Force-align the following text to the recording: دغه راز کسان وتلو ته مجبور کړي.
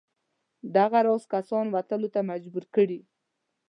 دغه 0.75 0.99
راز 1.07 1.23
کسان 1.33 1.65
وتلو 1.75 2.07
ته 2.13 2.19
مجبور 2.31 2.65
کړي. 2.75 2.99